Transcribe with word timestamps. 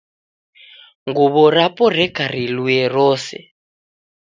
Nguw'o 1.07 1.45
rapo 1.55 1.85
reka 1.97 2.23
rilue 2.33 2.79
rose. 2.95 3.39